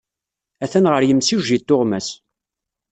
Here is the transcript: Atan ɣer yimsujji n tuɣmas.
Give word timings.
Atan 0.63 0.89
ɣer 0.91 1.01
yimsujji 1.03 1.57
n 1.59 1.63
tuɣmas. 1.67 2.07